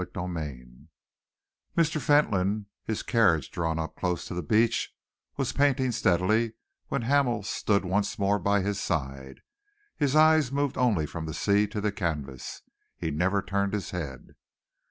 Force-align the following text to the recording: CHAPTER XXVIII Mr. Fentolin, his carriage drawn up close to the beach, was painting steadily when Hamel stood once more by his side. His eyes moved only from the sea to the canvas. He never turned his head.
CHAPTER 0.03 0.21
XXVIII 0.21 0.65
Mr. 1.77 2.01
Fentolin, 2.01 2.65
his 2.83 3.03
carriage 3.03 3.51
drawn 3.51 3.77
up 3.77 3.95
close 3.95 4.25
to 4.25 4.33
the 4.33 4.41
beach, 4.41 4.95
was 5.37 5.51
painting 5.51 5.91
steadily 5.91 6.53
when 6.87 7.03
Hamel 7.03 7.43
stood 7.43 7.85
once 7.85 8.17
more 8.17 8.39
by 8.39 8.61
his 8.61 8.81
side. 8.81 9.41
His 9.95 10.15
eyes 10.15 10.51
moved 10.51 10.75
only 10.75 11.05
from 11.05 11.27
the 11.27 11.35
sea 11.35 11.67
to 11.67 11.79
the 11.79 11.91
canvas. 11.91 12.63
He 12.97 13.11
never 13.11 13.43
turned 13.43 13.73
his 13.73 13.91
head. 13.91 14.33